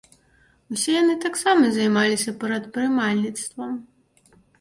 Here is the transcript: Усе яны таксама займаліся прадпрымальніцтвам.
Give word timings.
Усе 0.75 0.93
яны 1.01 1.15
таксама 1.25 1.69
займаліся 1.75 2.33
прадпрымальніцтвам. 2.45 3.77